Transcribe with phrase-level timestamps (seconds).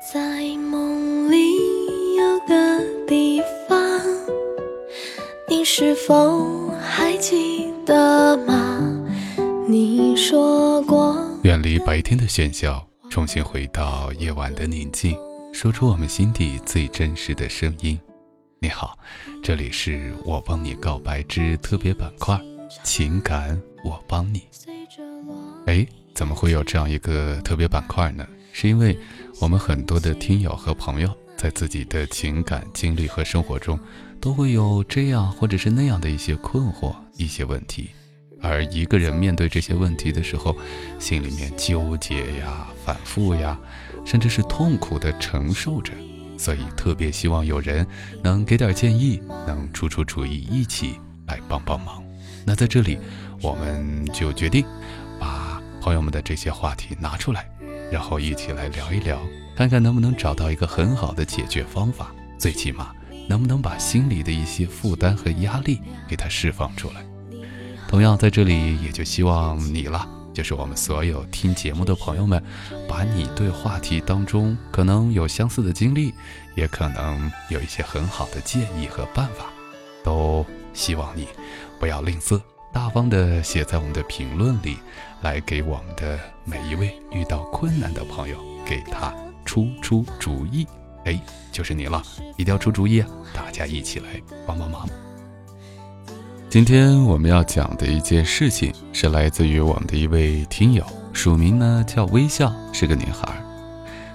[0.00, 1.36] 在梦里
[2.16, 3.78] 有个地方，
[5.48, 8.78] 你是否还记得吗？
[9.68, 15.18] 你说过，远离白天的喧嚣，重新回到夜晚的宁静，
[15.52, 17.98] 说出我们心底最真实的声音。
[18.60, 18.96] 你好，
[19.42, 22.40] 这里是我帮你告白之特别板块，
[22.84, 24.44] 情感我帮你。
[25.66, 28.24] 哎，怎么会有这样一个特别板块呢？
[28.50, 28.98] 是因为
[29.40, 33.78] 我们很多的听友和朋友在自己的情感经历和生活中，
[34.20, 37.90] 都会有这样或者是那样的一些困惑、一些问题。
[38.42, 40.56] 而一个人面对这些问题的时候，
[40.98, 43.56] 心里面纠结呀、反复呀，
[44.04, 45.92] 甚至是痛苦的承受着，
[46.36, 47.86] 所以特别希望有人
[48.24, 52.02] 能给点建议，能出出主意，一起来帮帮忙。
[52.44, 52.98] 那在这里，
[53.40, 54.64] 我们就决定
[55.20, 57.48] 把朋友们的这些话题拿出来，
[57.90, 59.18] 然后一起来聊一聊，
[59.56, 62.92] 看看能不能找到一个很好的解决方法，最起码
[63.28, 67.04] 能不能把心里的一些负担和压力给它释放出来。
[67.88, 72.42] 同样，在这里也就希望你了，就是我们所有听节目的朋友们，
[72.86, 76.12] 把你对话题当中可能有相似的经历，
[76.54, 79.46] 也可能有一些很好的建议和办法，
[80.04, 81.26] 都希望你
[81.80, 82.38] 不要吝啬，
[82.72, 84.76] 大方的写在我们的评论里，
[85.20, 89.12] 来给我们的每一位遇到困难的朋友给他
[89.44, 90.66] 出出主意。
[91.04, 91.18] 哎，
[91.52, 92.02] 就是你了，
[92.36, 93.08] 一定要出主意啊！
[93.34, 94.86] 大家一起来帮帮忙。
[96.50, 103.34] 今天我们要讲的一件事情是来自于我们的一位听友，署名呢叫微笑，是个女孩。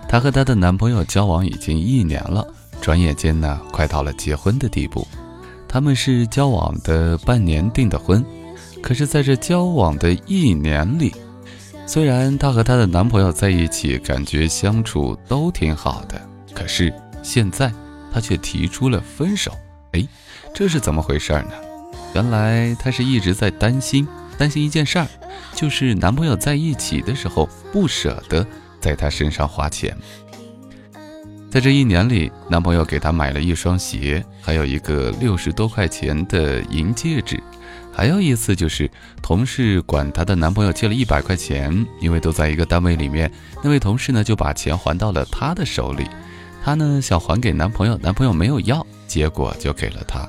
[0.07, 2.45] 她和她的男朋友交往已经一年了，
[2.81, 5.07] 转眼间呢快到了结婚的地步。
[5.67, 8.23] 他们是交往的半年订的婚，
[8.83, 11.15] 可是在这交往的一年里，
[11.87, 16.21] 虽然她和她的男朋友在一起，感觉相处都挺好的，
[16.53, 17.71] 可是现在
[18.11, 19.53] 她却提出了分手。
[19.93, 20.05] 哎，
[20.53, 21.51] 这是怎么回事呢？
[22.13, 24.05] 原来她是一直在担心，
[24.37, 25.07] 担心一件事儿，
[25.55, 28.45] 就是男朋友在一起的时候不舍得
[28.81, 29.95] 在她身上花钱。
[31.49, 37.41] 在这一年里，男朋友给她买了一双鞋，还有一个六十多块钱的银戒指。
[37.95, 38.89] 还有一次就是
[39.21, 43.31] 同事管她的男朋友借了一百块钱，因为都在一个单位里面，
[43.63, 46.07] 那位同事呢就把钱还到了她的手里。
[46.63, 50.27] 她呢想还给男朋友，男朋友没有要，结果就给了她。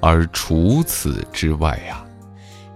[0.00, 2.02] 而除此之外呀，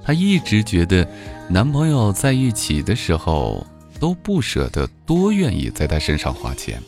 [0.05, 1.09] 她一直觉得
[1.49, 3.67] 男朋友在一起的时候
[3.99, 6.83] 都不舍得多愿意在她身上花钱。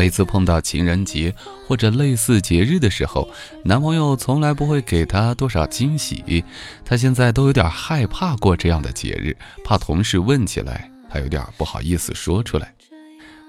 [0.00, 1.34] 每次碰到情人节
[1.68, 3.28] 或者类似节日的时候，
[3.66, 6.42] 男朋友从来不会给她多少惊喜。
[6.86, 12.74] 她现在都有点害怕过这样的节日，怕同事问起来，她有点不好意思说出来。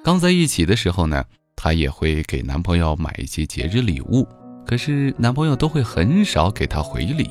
[0.04, 1.24] 刚在一起的时候呢，
[1.56, 4.28] 她也会给男朋友买一些节日礼物。
[4.68, 7.30] 可是男朋友都会很少给她回礼，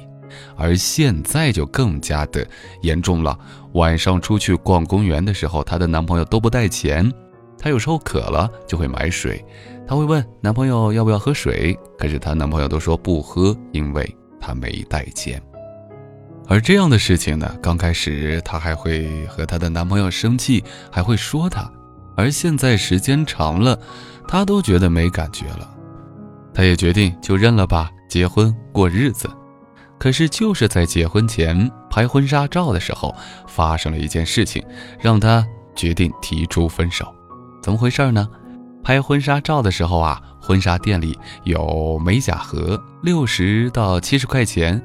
[0.56, 2.48] 而现在就更加的
[2.80, 3.38] 严重了。
[3.74, 7.12] 晚上出去逛公园的时候，她的男朋友都不带钱。
[7.60, 9.44] 她有时候渴了就会买水，
[9.86, 15.40] 她会问男朋友要不要喝水，可是她男朋友都说不喝，因为他没带钱。
[16.48, 21.70] 而这样的事情呢，刚开始她还会和她的男朋友生气，还会说他，
[22.16, 23.78] 而现在时间长了，
[24.26, 25.70] 她都觉得没感觉了。
[26.54, 29.28] 她也决定就认了吧，结婚过日子。
[29.98, 33.14] 可是就是在结婚前拍婚纱照的时候，
[33.46, 34.64] 发生了一件事情，
[34.98, 35.46] 让她
[35.76, 37.14] 决定提出分手。
[37.62, 38.28] 怎么回事呢？
[38.82, 44.82] 拍婚纱照的时候啊，婚纱店里有美甲盒，六十到七十块钱。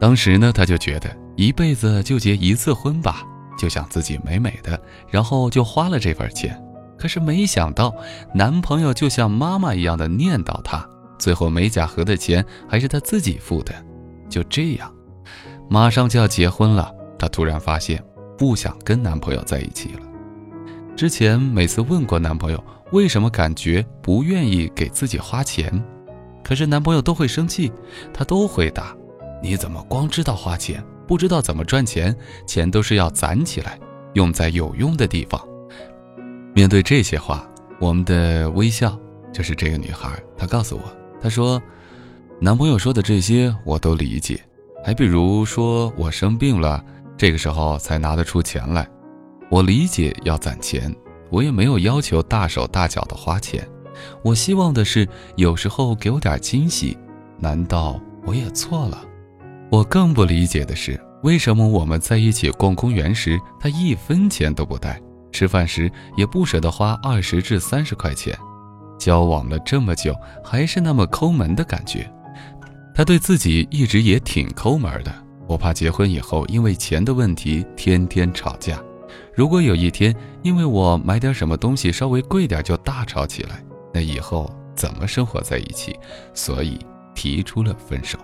[0.00, 3.22] 当时呢，她就觉得一辈子就结一次婚吧，
[3.56, 4.78] 就想自己美美的，
[5.08, 6.60] 然后就花了这份钱。
[6.98, 7.94] 可是没想到，
[8.34, 10.84] 男朋友就像妈妈一样的念叨她，
[11.18, 13.72] 最后美甲盒的钱还是她自己付的。
[14.28, 14.92] 就这样，
[15.70, 18.02] 马上就要结婚了，她突然发现
[18.36, 20.00] 不想跟男朋友在一起了。
[20.96, 25.82] 之前每次问过男朋友为什么感觉不愿意给自己花钱，
[26.44, 27.72] 可是男朋友都会生气，
[28.12, 28.96] 他都回答
[29.42, 32.14] ：“你怎么光知道花钱，不知道怎么赚钱？
[32.46, 33.76] 钱都是要攒起来，
[34.12, 35.40] 用在有用的地方。”
[36.54, 37.44] 面对这些话，
[37.80, 38.96] 我们的微笑
[39.32, 40.08] 就是这个女孩。
[40.36, 40.82] 她告诉我，
[41.20, 41.60] 她说，
[42.40, 44.40] 男朋友说的这些我都理解。
[44.84, 46.84] 还比如说我生病了，
[47.16, 48.88] 这个时候才拿得出钱来，
[49.54, 50.92] 我理解要攒钱，
[51.30, 53.64] 我也没有要求大手大脚的花钱。
[54.20, 56.98] 我希望的是有时候给我点惊喜，
[57.38, 59.00] 难道我也错了？
[59.70, 65.00] 我更不理解的是，为什么我们在一起逛公园时，他一分钱都不带？
[65.30, 68.36] 吃饭时也不舍得花二十至三十块钱。
[68.98, 72.12] 交往了这么久，还是那么抠门的感觉。
[72.92, 75.14] 他对自己一直也挺抠门的。
[75.46, 78.82] 我怕结婚以后因为钱的问题天天吵架。
[79.34, 85.98] 如果有一天因为我买点什么东西稍微贵点就大吵起来，那以后怎么生活在一起？
[86.32, 86.78] 所以
[87.14, 88.18] 提出了分手。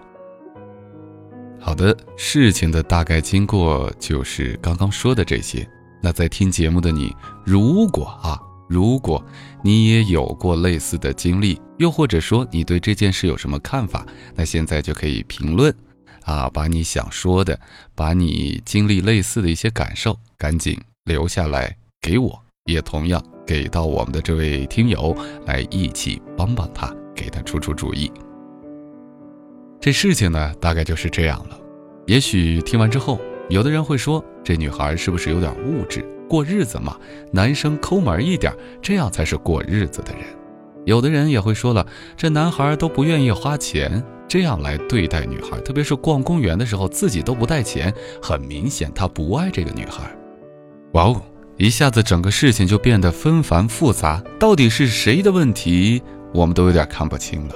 [1.58, 5.68] 好的，事情的大概经过就是刚刚说的这些。
[6.02, 7.14] 那在听节目的你，
[7.44, 9.22] 如果啊，如果
[9.62, 15.74] 你也有过类似的经历，又或者说你对这件事有什么看法，那现在就可以评论，
[16.22, 17.60] 啊，把你想说的，
[17.94, 20.80] 把你经历类似的一些感受，赶紧
[21.10, 28.10] 留下来给我，也同样给到我们的这位听友，来一起帮帮他，给他出出主意。
[29.80, 31.58] 这事情呢，大概就是这样了。
[32.06, 33.18] 也许听完之后，
[33.48, 36.04] 有的人会说，这女孩是不是有点物质？
[36.28, 36.96] 过日子嘛，
[37.32, 40.22] 男生抠门一点，这样才是过日子的人。
[40.84, 41.84] 有的人也会说了，
[42.16, 47.92] 这男孩都不愿意花钱，这样来对待女孩，特别是逛公园的时候，自己都不带钱，
[48.22, 50.08] 很明显他不爱这个女孩。
[50.92, 51.22] 哇哦，
[51.56, 56.02] 一下子整个事情就变得纷繁复杂，到底是谁的问题，
[56.34, 57.54] 我们都有点看不清了。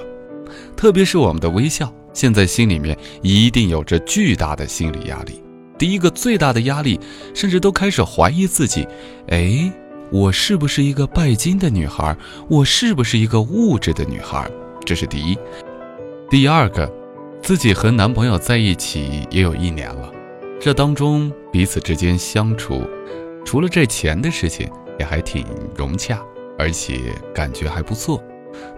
[0.75, 1.93] 特别是我们的微笑。
[2.13, 5.43] 现在心里面一定有着巨大的心理压力。
[5.77, 6.97] 第一个最大的压力，
[7.33, 8.87] 甚至都开始怀疑自己：
[9.27, 9.69] 哎，
[10.09, 12.15] 我是不是一个拜金的女孩？
[12.47, 14.49] 我是不是一个物质的女孩？
[14.85, 15.37] 这是第一。
[16.29, 16.89] 第二个，
[17.41, 20.09] 自己和男朋友在一起也有一年了，
[20.61, 22.81] 这当中彼此之间相处，
[23.45, 24.69] 除了这钱的事情，
[24.99, 25.45] 也还挺
[25.75, 26.19] 融洽，
[26.57, 28.21] 而且感觉还不错，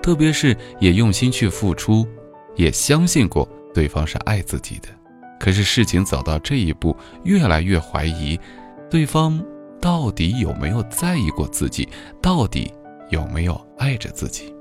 [0.03, 2.05] 特别是也用心去付出。
[2.55, 4.87] 也相信过对方是爱自己的，
[5.39, 8.39] 可是事情走到这一步，越来越怀疑，
[8.89, 9.39] 对方
[9.79, 11.87] 到底有没有在意过自己，
[12.19, 12.73] 到底
[13.11, 14.51] 有没有爱着自己？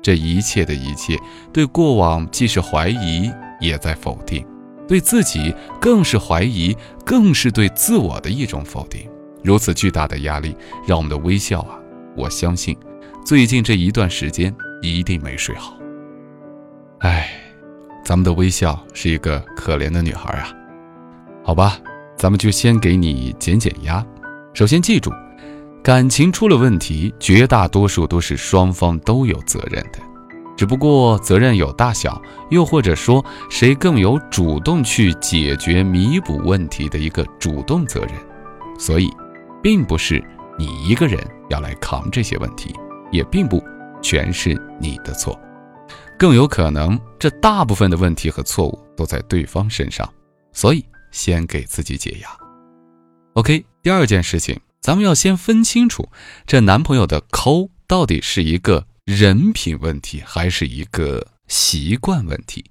[0.00, 1.14] 这一切的一切，
[1.52, 4.42] 对过往既是怀疑，也在否定；
[4.88, 9.06] 对自己更是怀疑，更是对自我的一种否定。
[9.42, 10.56] 如此巨大的压力，
[10.86, 11.78] 让我们的微笑啊，
[12.16, 12.76] 我相信，
[13.24, 15.76] 最近这一段时间一定没睡好。
[17.00, 17.30] 哎，
[18.04, 20.52] 咱们的微笑是一个可怜的女孩啊。
[21.44, 21.78] 好吧，
[22.16, 24.04] 咱们就先给你减减压。
[24.52, 25.12] 首先记住，
[25.82, 30.00] 感情出了问题，绝大多数都是双方都有责任的，
[30.56, 38.10] 只不过责任有大小，又或者说谁更有主动去解决、弥补问题的一个主动责任。
[38.78, 39.08] 所以，
[39.66, 40.22] 并不是
[40.56, 41.20] 你一个人
[41.50, 42.72] 要来扛这些问题，
[43.10, 43.60] 也并不
[44.00, 45.36] 全是你的错。
[46.16, 50.08] 更有可能，这大部分的问题和错误都在对方身上，
[50.52, 52.28] 所以先给自己解压。
[53.32, 56.08] OK，第二件事情，咱们要先分清楚，
[56.46, 62.64] 这男朋友的抠到底是一个人品问题，还是一个习惯问题？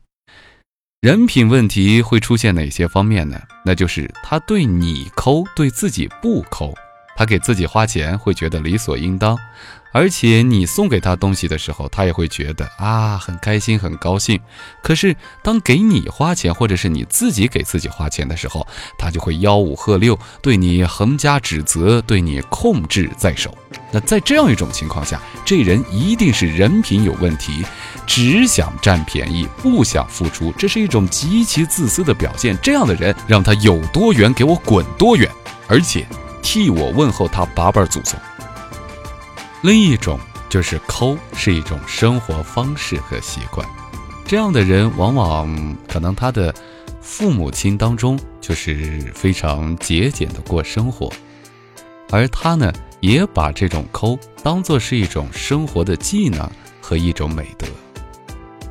[1.02, 3.42] 人品问题会出现哪些方面呢？
[3.66, 6.74] 那就是他对你抠，对自己不抠。
[7.16, 9.38] 他给自己花钱会觉得理所应当，
[9.94, 14.40] 而且你送给他东西的时候，他也会觉得啊很开心很高兴。
[14.84, 18.68] 可是当给你花钱或者是你自己给自己花钱的时候，
[18.98, 23.58] 他就会吆五喝六，对你横加指责，对你控制在手。
[23.92, 27.64] 那在这样一种情况下，这人一定是人品有问题，
[28.06, 32.58] 只想占便宜，不想付出，这是一种极其自私的表现。
[32.62, 35.32] 这样的人，让他有多远给我滚多远，
[35.70, 36.06] 而且。
[36.46, 38.18] 替我问候他八辈祖宗。
[39.64, 43.68] 另一种就是抠，是一种生活方式和习惯。
[44.28, 46.54] 这样的人往往可能他的
[47.02, 51.12] 父母亲当中就是非常节俭的过生活，
[52.12, 52.72] 而他呢
[53.02, 56.48] 也把这种抠当做是一种生活的技能
[56.80, 57.66] 和一种美德。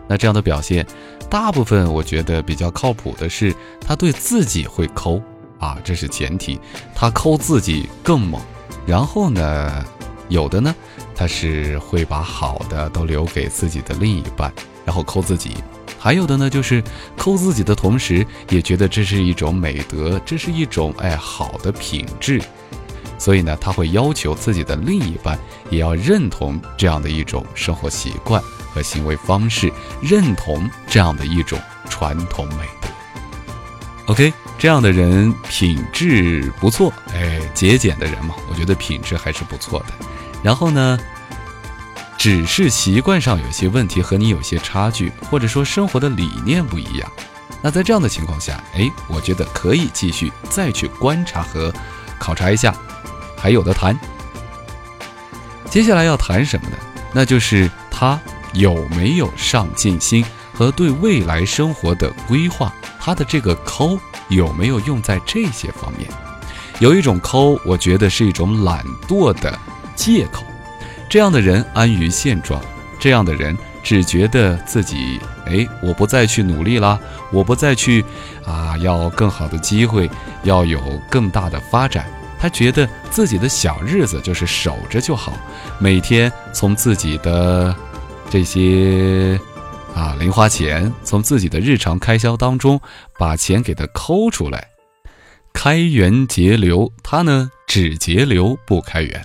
[0.07, 0.87] 那这样的表现，
[1.28, 5.21] 大部分我觉得比较靠谱的是他对自己会抠。
[5.58, 6.61] 啊，这是前提，
[6.94, 8.40] 他抠自己更猛，
[8.87, 9.84] 然后呢，
[10.28, 10.75] 有的呢，
[11.14, 14.52] 他是会把好的都留给自己的另一半，
[14.84, 15.52] 然后抠自己；
[15.99, 16.82] 还有的呢，就是
[17.16, 22.42] 抠自己的同时，也觉得这是一种美德，这是一种哎好的品质，
[23.18, 25.38] 所以呢，他会要求自己的另一半
[25.70, 31.58] 也要认同这样的一种生活习惯和行为方式，认同这样的一种
[31.88, 32.88] 传统美德。
[34.12, 34.32] OK。
[34.56, 39.87] 这样的人品质不错，哎，节俭的人嘛，我觉得品质还是不错的。
[40.42, 40.99] 然后呢，
[42.16, 47.12] 只是习惯上有些问题，和你有些差距，或者说生活的理念不一样。
[47.61, 51.73] 那在这样的情况下，哎，我觉得可以继续再去观察和
[52.18, 52.75] 考察一下，
[53.37, 53.99] 还有的谈。
[55.68, 56.76] 接下来要谈什么呢？
[57.12, 58.20] 那就是他
[58.52, 66.08] 有没有上进心和对未来生活的规划，他的这个抠有没有用在这些方面？
[66.78, 69.58] 有一种抠，我觉得是一种懒惰的
[69.94, 70.44] 借口。
[71.08, 72.61] 这样的人安于现状，
[72.99, 76.99] 这样的人只觉得自己，哎，我不再去努力啦，
[77.30, 78.04] 我不再去，
[78.44, 80.11] 啊，要更好的机会，
[80.42, 80.80] 要有
[81.11, 82.06] 更大的发展。
[82.40, 85.32] 他觉得自己的小日子就是守着就好，
[85.78, 87.75] 每天从自己的
[88.28, 89.38] 这些
[89.94, 92.80] 啊零花钱，从自己的日常开销当中
[93.18, 94.68] 把钱给他抠出来。
[95.52, 99.24] 开源节流，他呢只节流不开源，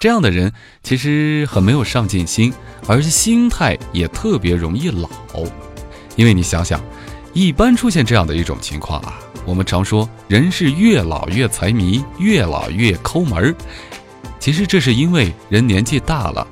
[0.00, 0.50] 这样的人
[0.82, 2.52] 其实很没有上进心，
[2.88, 5.08] 而且心态也特别容易老。
[6.16, 6.80] 因为你想想，
[7.34, 13.54] 一般出现这样的一种情况啊，我们常说人是越老越财迷，越老越抠门儿。
[14.40, 16.46] 其实这是因为人年纪大了，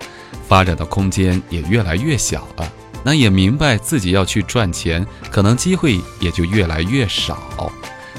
[0.46, 2.72] 发展的空间也越来越小了，
[3.04, 7.72] 那也明白自己要去赚钱，可能机会也就越来越少。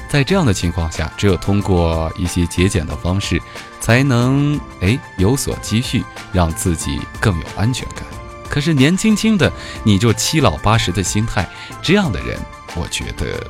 [0.08, 3.42] 在这样的情况下，只有通过一些节俭的方式，
[3.82, 8.04] 才能哎有所积蓄，让自己更有安全感。
[8.48, 9.52] 可是年轻轻的
[9.84, 11.50] 你就七老八十的心态，
[11.82, 12.40] 这样的人，
[12.76, 13.46] 我觉得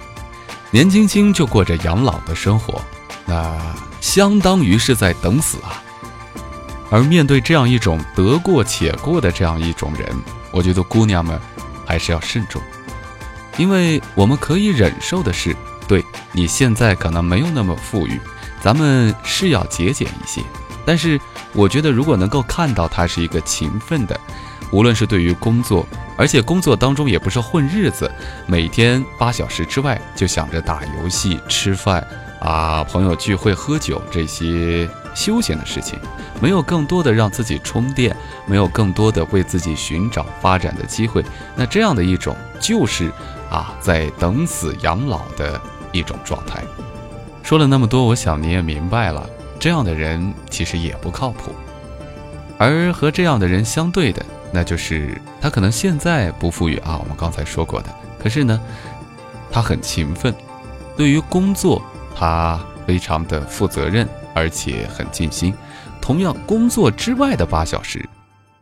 [0.72, 2.82] 年轻轻就过着养老的生活，
[3.26, 3.56] 那
[4.02, 5.84] 相当于是在等死啊。
[6.90, 10.16] 而面对这样一种得过且过的这样一种人，
[10.56, 11.38] 我觉得姑娘们
[11.86, 12.62] 还是要慎重，
[13.58, 15.54] 因为我们可以忍受的是。
[15.88, 18.20] 对你现在可能没有那么富裕，
[18.60, 20.42] 咱们是要节俭一些。
[20.84, 21.20] 但是
[21.54, 24.20] 我觉得，如果能够看到他是一个勤奋的，
[24.72, 25.86] 无论是对于工作，
[26.18, 28.10] 而且工作当中也不是混日子，
[28.48, 32.04] 每天八小时之外就想着打游戏、吃饭
[32.46, 36.00] 啊、朋友聚会、喝酒这些休闲的事情，
[36.40, 41.26] 没有更多的让自己充电，没有更多的为自己寻找发展的机会，
[41.56, 43.12] 那这样的一种就是
[43.50, 45.60] 啊，在等死养老的。
[45.92, 46.62] 一种状态，
[47.42, 49.30] 说了那么多，我想你也明白了。
[49.58, 51.54] 这样的人其实也不靠谱，
[52.58, 54.22] 而和这样的人相对的，
[54.52, 57.88] 那就是他可能现在不富裕啊，我们刚才说过的。
[58.22, 58.60] 可是呢，
[59.50, 60.36] 他很勤奋，
[60.98, 61.82] 对于工作
[62.16, 65.54] 他非常的负责任，而且很尽心。
[66.02, 68.08] 同样，工作之外的八小时，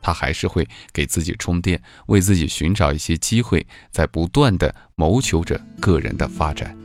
[0.01, 6.75] 他还是会给自己充电，为自己寻找一些机会，在不断的谋求着个人的发展。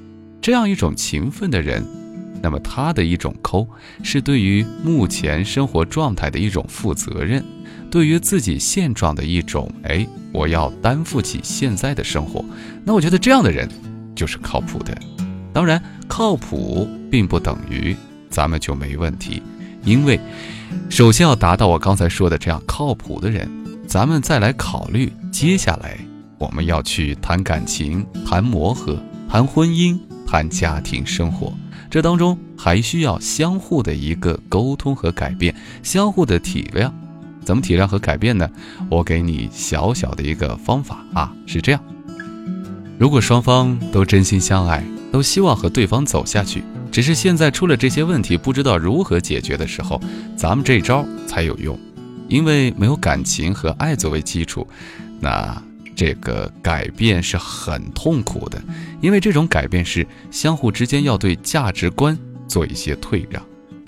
[0.42, 1.84] 这样一种勤奋的人，
[2.42, 3.66] 那么他的一种抠，
[4.02, 7.42] 是对于目前生活状态的一种负责任，
[7.90, 12.44] 对于自己现状的一种哎，我要担负起现在的生活。
[12.84, 13.68] 那我觉得这样的人
[14.14, 14.96] 就是靠谱的。
[15.52, 17.96] 当然，靠谱并不等于
[18.30, 19.42] 咱们就没问题，
[19.84, 20.18] 因为
[20.88, 23.48] 首先要达到我刚才说的这样靠谱的人，
[23.86, 25.98] 咱们再来考虑接下来
[26.38, 29.98] 我们要去谈感情、谈磨合、谈婚姻。
[30.30, 31.54] 谈家庭生活，
[31.88, 36.92] 这当中还需要相互的一个沟通和改变，相互的体谅。
[37.46, 38.46] 怎么体谅和改变呢？
[38.90, 41.82] 我给你小小的一个方法啊，是这样：
[42.98, 50.00] 如果双方都真心相爱，都希望和对方走下去，只是现在出了这些问题，不知道如何解决的时候，
[50.36, 51.78] 咱们这招才有用。
[52.28, 54.66] 因为没有感情和爱作为基础，
[55.20, 55.62] 那。
[55.96, 58.62] 这个改变是很痛苦的，
[59.00, 63.44] 因为这种改变是相互之间要对价值观做一些退让，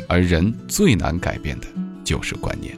[0.08, 1.68] 而人最难改变的
[2.02, 2.76] 就是观念。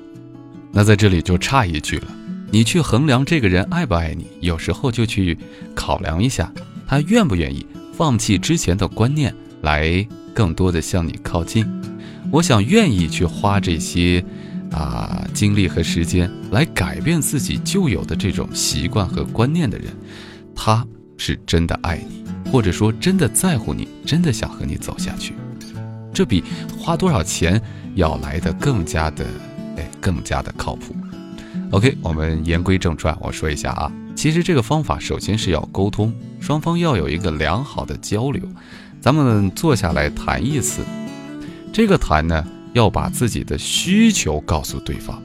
[0.70, 2.08] 那在这里就差一句了，
[2.50, 5.38] 你去衡量这个人爱不爱你，有时候就去
[5.74, 6.52] 考量一下
[6.86, 11.66] 他愿不愿意放弃之前的观念，来更多的向你靠近。
[12.30, 14.24] 我想愿意去花这些。
[14.72, 19.92] 啊，精力和时间来改变自己旧有的这种习惯和观念的人，
[20.56, 20.82] 他
[21.18, 25.34] 是真的爱你，或者说真的在乎你，真的想和你走下去。
[26.10, 26.42] 这比
[26.78, 27.60] 花多少钱
[27.96, 29.26] 要来的更加的，
[29.76, 30.96] 哎，更加的靠谱。
[31.70, 38.40] OK，我们言归正传，我说一下啊，其实这个方法首先是要沟通，双方要有一个良好的交流。
[39.00, 40.84] 咱们坐下来谈一次，
[41.72, 42.46] 这个谈呢。
[42.72, 45.20] 要把自己的需求告诉对方，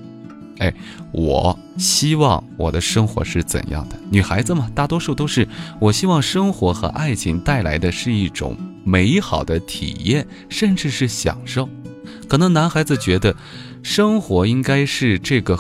[0.58, 0.74] 哎，
[1.12, 3.96] 我希望我的生活是怎样的？
[4.10, 5.48] 女孩子嘛，大多数都是
[5.80, 11.70] 我希望生活和爱情带来的是一种美好的体验，甚至是享受。
[12.28, 13.36] 可能男孩子觉得，
[13.84, 15.58] 生活应该是这个，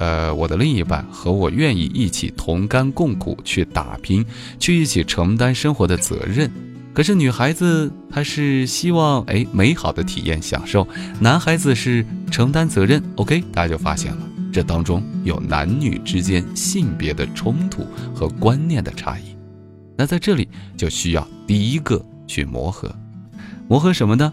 [0.00, 4.24] 呃，我的另一半和我愿意一起同甘共苦去打拼，
[4.58, 6.50] 去一起承担生活的责任。
[6.94, 10.88] 可是女孩子她是希望哎美好的体验享受，
[11.20, 13.02] 男孩子是承担责任。
[13.16, 19.36] OK，大家就发现了这当中有男女之间性别的冲突和观念的差异。
[19.98, 22.90] 那在这里就需要第一个去磨合，
[23.68, 24.32] 磨合什么呢？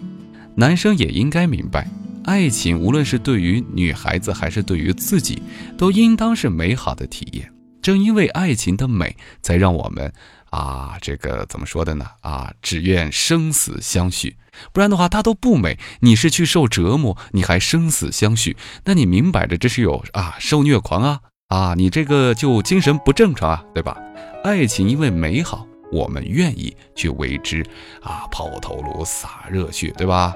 [0.56, 1.92] 男生也应该明白，
[2.28, 5.42] 爱情无论是对于女孩子还是对于自己，
[5.78, 7.50] 都应当是美好的体验。
[7.82, 10.14] 正因为爱情的美，才让我们。
[10.50, 12.06] 啊，这个怎么说的呢？
[12.22, 14.36] 啊，只愿生死相许，
[14.74, 15.78] 不然的话，它都不美。
[16.02, 18.56] 你是去受折磨，你还生死相许，
[18.86, 23.98] 那你明摆着这是有啊受虐狂啊啊，你这个就精神不正常啊，对吧？
[24.44, 27.62] 爱情因为美好，我们愿意去为之
[28.02, 30.34] 啊抛头颅洒热血，对吧？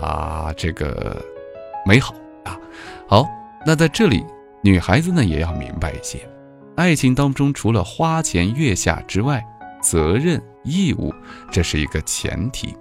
[0.00, 1.24] 啊，这个
[1.84, 2.58] 美好啊。
[3.06, 3.26] 好，
[3.66, 4.24] 那在这里，
[4.62, 6.28] 女孩子呢也要明白一些，
[6.76, 9.42] 爱情当中除了花前月下之外。
[9.82, 11.12] 责任义务，
[11.50, 12.72] 这是一个前提。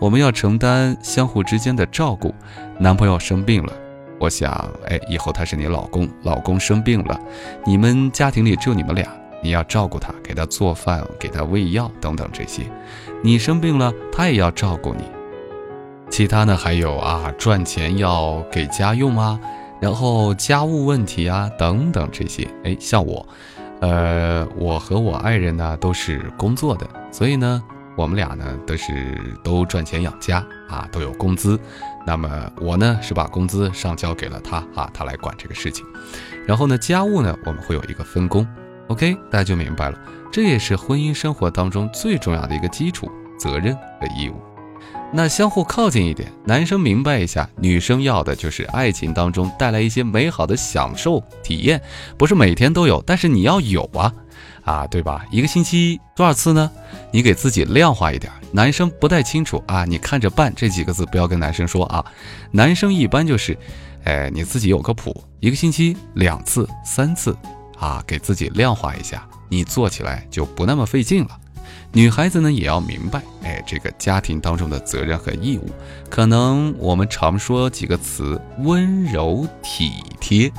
[0.00, 2.34] 我们要承担相互之间的照顾。
[2.78, 3.72] 男朋友生病了，
[4.18, 4.50] 我想，
[4.86, 7.20] 哎，以后他是你老公，老公生病了，
[7.66, 9.06] 你们家庭里只有你们俩，
[9.42, 12.62] 你要照顾他，给他做饭，给他喂药等等这些。
[13.22, 15.04] 你生病了，他也要照顾你。
[16.10, 19.38] 其他呢，还有啊，赚钱要给家用啊，
[19.80, 22.48] 然后家务问题啊等等这些。
[22.64, 23.26] 哎，像我。
[23.80, 27.62] 呃，我和我爱人呢都是工作的，所以呢，
[27.96, 31.56] 我们俩呢都是都赚钱养家啊，都有工资。
[32.04, 32.28] 那么
[32.60, 35.86] 我呢是把工资上交给了他啊，他来管这个事情。
[36.44, 38.44] 然后呢，家务呢我们会有一个分工
[38.88, 39.98] ，OK，大家就明白了。
[40.32, 44.47] 这也是婚姻生活当中最重要的一个基础，责任和义务。
[45.10, 51.80] 那相互靠近一点，男生明白一下，女生要的就是爱情当中带来一些美好的享受体验，
[52.18, 54.12] 不是每天都有，但是你要有啊，
[54.64, 55.24] 啊，对吧？
[55.30, 56.70] 一个星期多少次呢？
[57.10, 58.30] 你给自己量化一点。
[58.52, 62.04] 男生不太清楚啊，你看着办这几个字不要跟男生说啊。
[62.50, 63.56] 男生一般就是，
[64.04, 67.34] 哎，你自己有个谱，一个星期两次、三次
[67.78, 71.30] 啊，给自己量化一下，你做起来就不那么费劲了。
[71.92, 75.70] 女孩子呢也要明白，哎，这个家庭当中的责任和义务，
[76.10, 80.52] 可能我们常说几个词：温柔体贴。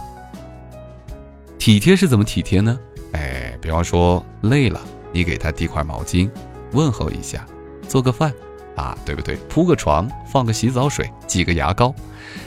[1.58, 2.80] 体贴是怎么体贴呢？
[3.12, 6.30] 哎，比方说累了，你给他递块毛巾，
[6.72, 7.42] 问候一下；
[7.88, 8.34] 做个饭，
[8.76, 9.36] 啊，对不对？
[9.50, 11.94] 铺个床，放个洗澡水，挤个牙膏，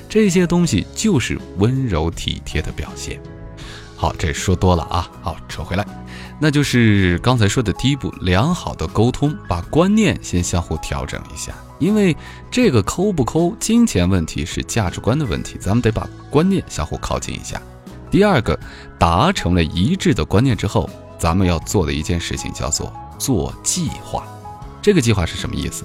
[0.08, 3.20] 这些东西就是温柔体贴的表现。
[3.96, 5.86] 好，这说多了啊，好，扯回来。
[6.42, 11.54] 那就是刚才说的第一步，良好的沟通，把观念先相互调整一下。
[11.78, 12.16] 因为
[12.50, 17.62] 这个抠不抠，金钱问题是价值观的问题，咱们得把观念相互靠近一下。
[18.10, 18.58] 第二个，
[18.98, 24.26] 达成了一致的观念之后，咱们要做的一件事情叫做做计划。
[24.82, 25.84] 这个计划是什么意思？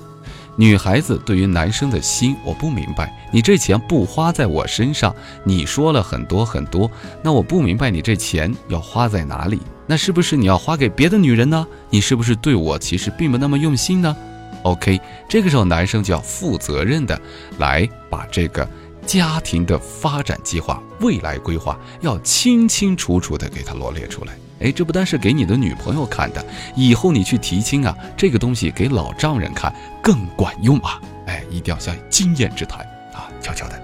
[0.60, 3.16] 女孩子对于男生的心，我不明白。
[3.32, 6.90] 你这钱不花在我身上，你说了很多很多，
[7.22, 9.62] 那我不明白你这钱要花在哪里？
[9.86, 11.66] 那是不是你要花给别的女人呢？
[11.92, 14.16] 你是不是对我其实并不那么用心呢
[14.64, 17.22] ？OK，这个时候男生就要负责任的
[17.60, 18.68] 来把这个
[19.06, 24.34] 家庭的发展计划、未来规划要清清楚楚的给他罗列出来。
[24.60, 26.44] 哎，这不单是给你的女朋友看的，
[26.76, 31.00] 以后你去提亲啊，这个东西给老丈人看更管用啊！
[31.28, 32.80] 哎，一定要像经验之谈
[33.14, 33.82] 啊，悄悄的。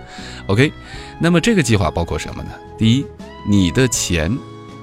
[0.48, 0.72] OK，
[1.20, 2.52] 那么这个计划包括什么呢？
[2.78, 3.06] 第一，
[3.48, 4.36] 你的钱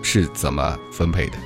[0.03, 1.37] 是怎么分配的？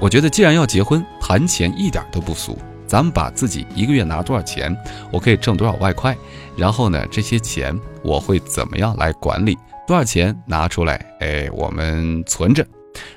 [0.00, 2.58] 我觉得既然要结婚，谈钱一点都不俗。
[2.86, 4.74] 咱们把自己一个月拿多少钱，
[5.10, 6.16] 我可以挣多少外快，
[6.56, 9.58] 然后呢，这些钱我会怎么样来管理？
[9.88, 11.04] 多少钱拿出来？
[11.20, 12.64] 哎，我们存着。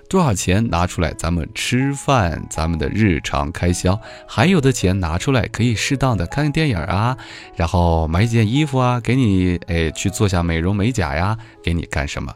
[0.10, 7.16] 多少钱拿出来，咱们吃饭，咱们的日常开销，还有的钱拿出来可以适当的看个电影啊，
[7.56, 12.34] 然后买几件衣服啊，给你哎去做下美容美甲呀，给你干什么？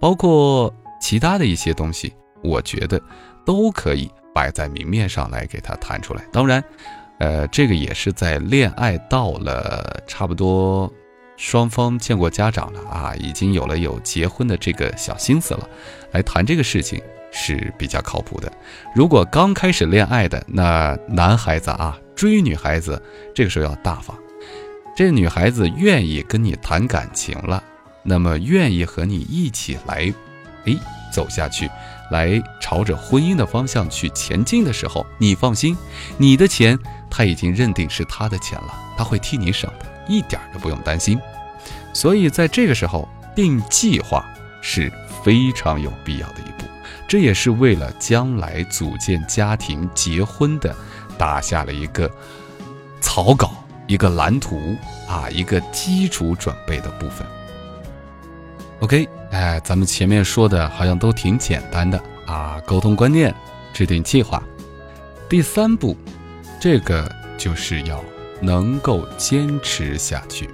[0.00, 3.00] 包括其他的一些东西，我觉得
[3.46, 6.24] 都可以摆在明面上来给他谈出来。
[6.32, 6.62] 当然，
[7.20, 10.92] 呃，这个也是在恋爱到了差不多。
[11.36, 15.68] 双方见过家长了啊，已经有了有结婚的这个小心思了，
[16.12, 17.00] 来谈这个事情
[17.32, 18.52] 是比较靠谱的。
[18.94, 23.02] 如果刚开始恋爱的那男孩子啊，追女孩子
[23.34, 24.16] 这个时候要大方。
[24.96, 27.60] 这女孩子愿意跟你谈感情了，
[28.04, 30.14] 那么愿意和你一起来，
[30.66, 30.76] 哎，
[31.12, 31.68] 走下去，
[32.12, 35.76] 来朝着婚姻的方向去前进的时候，你放心，
[36.16, 36.78] 你的钱
[37.10, 39.93] 他已经认定是他的钱了，他会替你省的。
[40.06, 41.20] 一点都不用担心，
[41.92, 44.24] 所以在这个时候定计划
[44.60, 46.66] 是非常有必要的一步，
[47.06, 50.74] 这也是为了将来组建家庭、结婚的
[51.16, 52.10] 打下了一个
[53.00, 53.52] 草稿、
[53.86, 54.76] 一个蓝图
[55.08, 57.26] 啊，一个基础准备的部分。
[58.80, 63.34] OK，哎，咱们前面说的好像都挺简单的啊，沟通观念，
[63.72, 64.42] 制定计划。
[65.28, 65.96] 第三步，
[66.60, 68.02] 这个就是要
[68.44, 70.48] 能够坚持下去。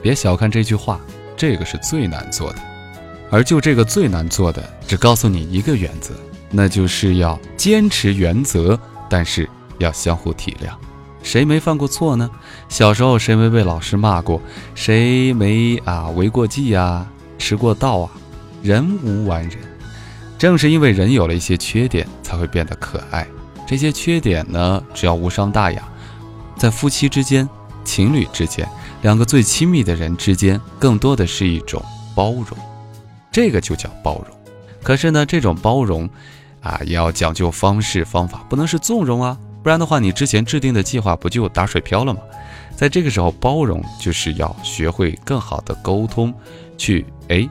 [0.00, 1.00] 别小看这句话，
[1.36, 2.58] 这个是最难做的。
[3.30, 6.14] 而就这个最难做的，只告诉你一个原则，
[6.50, 8.78] 那就是要坚持原则，
[9.08, 10.70] 但是要相互体谅。
[11.22, 12.28] 谁没犯过错呢？
[12.68, 14.40] 小时候谁没被老师骂过？
[14.74, 17.06] 谁没啊违过纪呀？
[17.38, 18.10] 迟过到啊？
[18.62, 19.58] 人无完人，
[20.38, 23.26] 正是因为人有了一些缺点，才会变得可爱。
[23.66, 25.82] 这些缺点呢，只要无伤大雅，
[26.56, 27.48] 在夫妻之间、
[27.84, 28.68] 情侣之间、
[29.02, 31.82] 两个最亲密的人之间，更多的是一种
[32.14, 32.46] 包容。
[33.30, 34.36] 这个就叫包容，
[34.82, 36.08] 可是呢，这种包容，
[36.60, 42.20] 啊，也要讲究方式方法，不能是纵容啊，不然的话，你之前制定的计划不就打水漂了吗？
[42.76, 46.32] 在这个时候，包容就是要学会更好的沟通，
[46.76, 47.48] 去哎，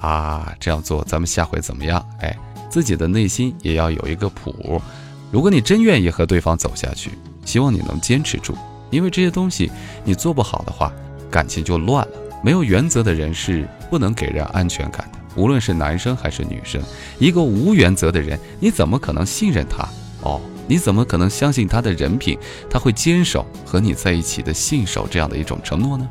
[0.00, 2.04] 啊，这样做，咱们下回怎么样？
[2.20, 2.36] 哎，
[2.68, 4.82] 自己的内心也要有一个谱。
[5.30, 7.12] 如果你真愿意和对方走下去，
[7.44, 8.54] 希望你能坚持住，
[8.90, 9.70] 因为这些东西
[10.04, 10.92] 你做不好的话，
[11.30, 12.12] 感情就乱了。
[12.42, 15.18] 没有原则的人是不能给人安全感的。
[15.36, 16.82] 无论是男生还是女生，
[17.18, 19.86] 一个无原则的人，你怎么可能信任他？
[20.22, 22.38] 哦，你怎么可能相信他的人品？
[22.68, 26.08] 他会坚守和你在一起的信守这样的一种承诺呢？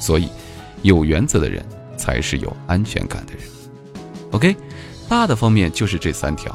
[0.00, 0.28] 所以，
[0.82, 1.64] 有原则的人
[1.96, 3.42] 才是有安全感的人。
[4.32, 4.56] OK，
[5.08, 6.54] 大的方面就是这三条。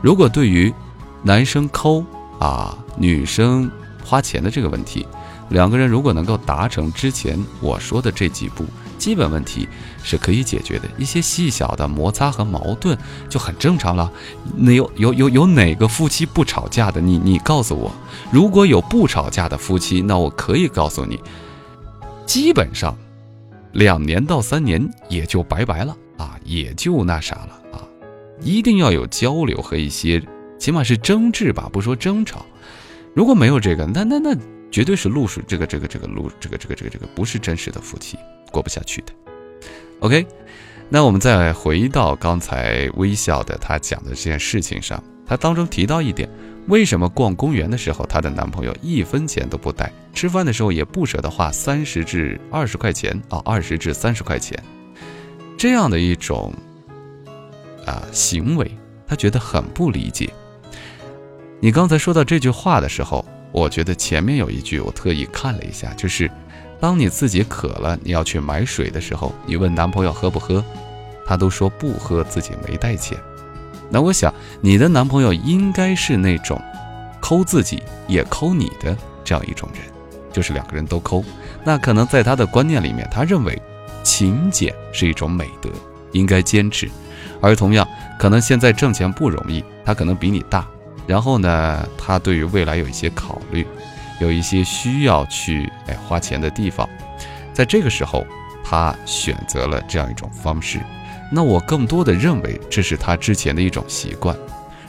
[0.00, 0.72] 如果对于
[1.22, 2.04] 男生抠
[2.40, 3.70] 啊，女生
[4.04, 5.06] 花钱的这个问题，
[5.50, 8.64] 两个人如果能够达成之前我说的这几步。
[8.98, 9.66] 基本问题
[10.02, 12.98] 是可以解决的，一些细小的摩擦和矛盾
[13.30, 14.12] 就很正常了。
[14.54, 17.00] 那有有有有哪个夫妻不吵架的？
[17.00, 17.90] 你你告诉我，
[18.30, 21.18] 如果有不吵架的夫妻，那我可以告诉你，
[22.26, 22.94] 基本上
[23.72, 27.80] 两年到三年也就拜拜了啊，也就那啥了啊。
[28.42, 30.22] 一定要有交流和一些，
[30.60, 32.46] 起码是争执吧，不说争吵。
[33.14, 34.36] 如果没有这个，那那那
[34.70, 38.16] 绝对是露水，这个这个这个露这个这个这个这个不是真实的夫妻。
[38.52, 39.12] 过不下去的
[40.00, 40.26] ，OK，
[40.88, 46.28] 那我们再回到刚才微笑的她讲的这件事情上，她当中提到一点，
[46.66, 54.60] 为什么逛公园的时候她的男朋友一分钱都不带，吃饭的时候也不舍得花三十至二十块钱啊，二十至三十块钱，
[55.56, 56.52] 这样的一种
[57.86, 58.68] 啊行为，
[59.06, 60.28] 他觉得很不理解。
[61.60, 66.30] 你刚才说到这句话的时候，我觉得前面有一句我特意看了一下，就是。
[66.80, 70.64] 当你自己渴了，你要去买水的时候，你问男朋友喝不喝，
[71.26, 73.18] 他都说不喝，自己没带钱。
[73.90, 76.58] 那我想，你的男朋友应该是那种
[77.20, 79.82] 抠自己也抠你的这样一种人，
[80.32, 81.22] 就是两个人都抠。
[81.62, 83.60] 那可能在他的观念里面，他认为
[84.02, 85.68] 勤俭是一种美德，
[86.12, 86.88] 应该坚持。
[87.42, 87.86] 而同样，
[88.18, 90.66] 可能现在挣钱不容易，他可能比你大，
[91.10, 93.66] 然后呢，他对于未来有一些考虑。
[94.20, 96.86] 有一些需要去哎花钱的地方，
[97.54, 98.22] 在这个时候，
[98.62, 100.78] 他选择了这样一种方式。
[101.32, 104.36] 那我更多的认为这是他之前的一种习惯，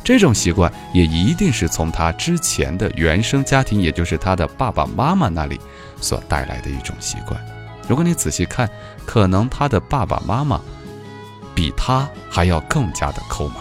[0.04, 5.58] 这种习惯也一定是从他之前的原生家庭，也就是他的爸爸妈妈那里
[6.02, 7.40] 所带来的一种习惯。
[7.88, 8.70] 如果你仔细看，
[9.06, 10.60] 可能他的爸爸妈妈
[11.56, 13.56] 比他还要更加的抠门。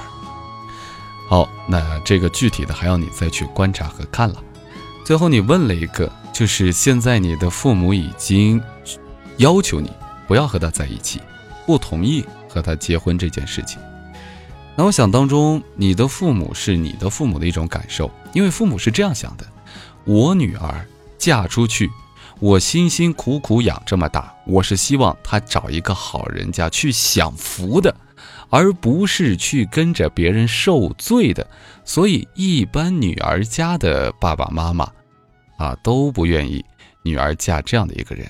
[1.31, 4.43] 好，那这个具体的还要你再去观察和看了。
[5.05, 8.61] 最后，你问了一个，就是现在你的父母已经
[9.37, 9.93] 要求你
[10.27, 11.21] 不要和他在一起，
[11.65, 13.79] 不同意和他结婚这件事情。
[14.75, 19.47] 那我想当中，你的父母是你的父母的一种感受，因为父母是这样想的：
[20.03, 20.85] 我女儿
[21.17, 21.89] 嫁出去，
[22.41, 27.95] 我辛辛苦苦养这么大，我是希望她找一个好人家去享福的，
[28.51, 31.47] 而不是去跟着别人受罪的。
[31.85, 34.91] 所以，一般女儿家的爸爸妈妈。
[35.57, 36.65] 啊，都不愿意
[37.03, 38.27] 女儿嫁这样的一个人，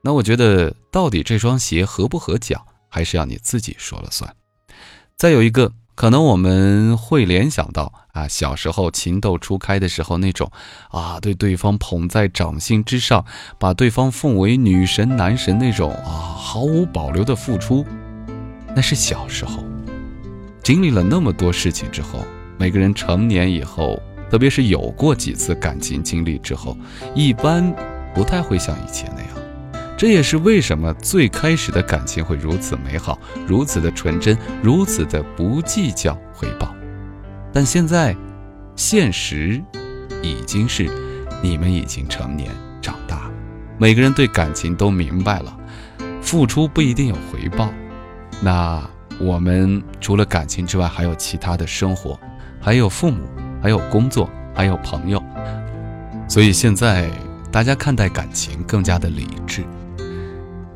[0.00, 4.32] 那我觉得到底这双鞋合不合脚，还是要你自己说了算。
[5.16, 10.48] 再有一个，可能我们会联想到啊，小时候情窦初开的时候那种
[10.92, 13.26] 啊，对对方捧在掌心之上，
[13.58, 17.84] 把对方奉为女神男神那种啊，毫无保留的付出，
[18.74, 19.64] 那是小时候。
[20.62, 22.24] 经历了那么多事情之后，
[22.58, 24.00] 每个人成年以后。
[24.30, 26.76] 特别是有过几次感情经历之后，
[27.14, 27.74] 一般
[28.14, 29.30] 不太会像以前那样。
[29.96, 36.74] 这也是为什么最开始的感情会如此美好，如此的纯真，如此的不计较回报。
[37.54, 38.14] 但现在，
[38.76, 39.58] 现实
[40.22, 40.86] 已经是
[41.42, 42.50] 你们已经成年
[42.82, 43.32] 长大了，
[43.78, 45.58] 每个人对感情都明白了，
[46.20, 47.72] 付出不一定有回报。
[48.40, 48.82] 那
[49.20, 52.18] 我们除了感情之外，还有其他的生活，
[52.60, 53.24] 还有父母，
[53.62, 55.22] 还有工作，还有朋友。
[56.28, 57.10] 所以现在
[57.50, 59.64] 大家看待感情更加的理智，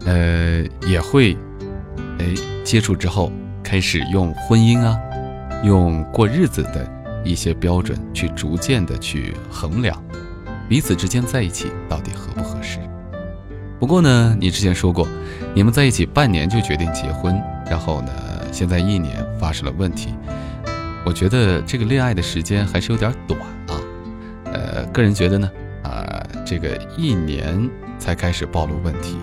[0.07, 1.37] 呃，也会，
[2.19, 3.31] 哎，接触之后
[3.63, 4.99] 开始用婚姻啊，
[5.63, 6.91] 用过日子的
[7.25, 10.03] 一些标准去逐渐的去衡量
[10.69, 12.79] 彼此之间在一起到底合不合适。
[13.79, 15.07] 不过呢，你之前说过，
[15.55, 17.35] 你们在一起半年就决定结婚，
[17.67, 18.13] 然后呢，
[18.51, 20.15] 现在一年发生了问题，
[21.05, 23.39] 我觉得这个恋爱的时间还是有点短
[23.69, 23.81] 啊。
[24.47, 25.51] 呃，个人觉得呢，
[25.83, 29.19] 啊，这个一年才开始暴露问题，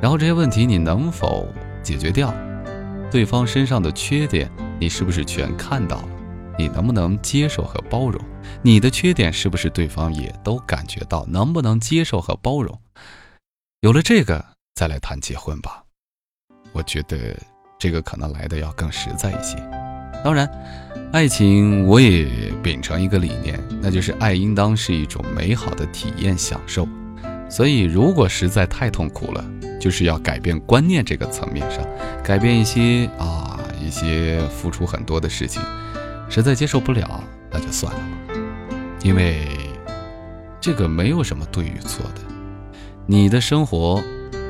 [0.00, 1.48] 然后这些问题你能否
[1.80, 2.34] 解决掉？
[3.08, 6.08] 对方身上的缺点你是不是全看到了？
[6.58, 8.20] 你能不能接受和包容？
[8.62, 11.24] 你的缺点是不是对方也都感觉到？
[11.28, 12.80] 能不能接受和包容？
[13.80, 14.44] 有了这个，
[14.76, 15.82] 再来谈结婚吧。
[16.72, 17.34] 我觉得
[17.78, 19.56] 这个可能来的要更实在一些。
[20.22, 20.48] 当然。
[21.12, 22.28] 爱情，我也
[22.62, 26.86] 秉承一个理念，那就是爱应当是一种美好的体验享受。
[27.48, 29.42] 所以，如果实在太痛苦了，
[29.80, 31.82] 就是要改变观念这个层面上，
[32.22, 35.62] 改变一些啊一些付出很多的事情，
[36.28, 38.06] 实在接受不了，那就算了吧。
[39.02, 39.46] 因为
[40.60, 42.20] 这个没有什么对与错的，
[43.06, 44.02] 你的生活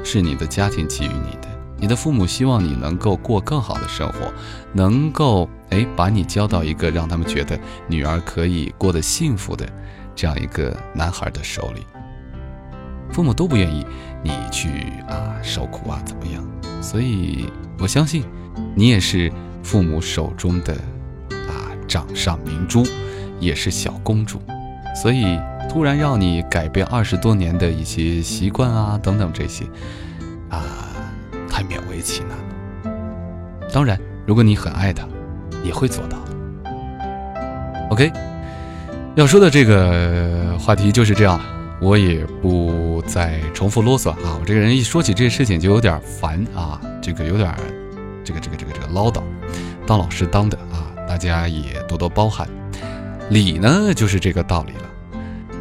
[0.06, 1.48] 是你的家庭给予你的。
[1.76, 4.32] 你的父母希望你能够过更好的生活，
[4.72, 9.68] 能够哎把你交到一个让他们觉得女儿可以过得幸福的
[10.14, 11.84] 这样一个男孩的手里。
[13.10, 13.84] 父母都不愿意
[14.22, 14.68] 你去
[15.08, 16.42] 啊受苦啊怎么样？
[16.80, 18.24] 所以我相信
[18.74, 19.30] 你也是
[19.62, 20.72] 父母手中的
[21.30, 22.86] 啊掌上明珠，
[23.40, 24.40] 也是小公主。
[24.96, 29.64] 所以突然让你改变二十多年的一些习惯啊等等这些
[30.48, 30.64] 啊。
[31.48, 33.70] 太勉为其难了。
[33.72, 35.08] 当然，如果你很爱他，
[35.64, 36.18] 也会做到。
[37.88, 38.12] OK，
[39.14, 41.40] 要说的这个话题就是这样，
[41.80, 44.36] 我也不再重复啰嗦啊。
[44.38, 47.54] 我这个人一说起这些事情就有点烦啊，这个有点
[48.22, 49.22] 这个这个这个这个唠叨，
[49.86, 52.46] 当老师当的啊，大家也多多包涵。
[53.30, 54.90] 理呢，就是这个道理了。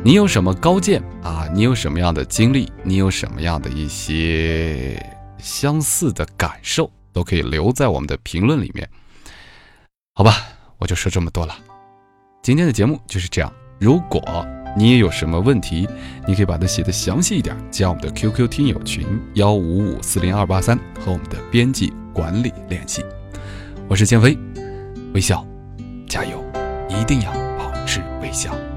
[0.04, 1.50] 你有什么高见啊？
[1.54, 2.72] 你有什么样的经历？
[2.84, 5.04] 你有什么样的一些？
[5.38, 8.90] 相似的感受都可以留在我们的评论里面，
[10.16, 10.38] 好吧，
[10.80, 11.56] 我就说这么多了。
[12.42, 13.54] 今天的节目就是这样。
[13.80, 14.24] 如果
[14.76, 15.88] 你也有什么问题，
[16.28, 23.06] 你可以把它写的详细一点，加我们的 QQ 听友群幺五五四零二八三，和我们的编辑管理联系。
[23.88, 24.36] 我是建飞，
[25.14, 25.46] 微笑，
[26.08, 26.44] 加油，
[26.90, 27.32] 一定要
[28.26, 28.75] 微笑。